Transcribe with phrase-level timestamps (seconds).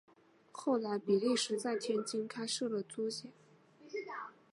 [0.51, 3.29] 后来比利时在天津开设了租界。